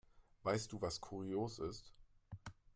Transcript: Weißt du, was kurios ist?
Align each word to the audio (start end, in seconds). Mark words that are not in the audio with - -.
Weißt 0.41 0.71
du, 0.71 0.81
was 0.81 0.99
kurios 0.99 1.59
ist? 1.59 1.93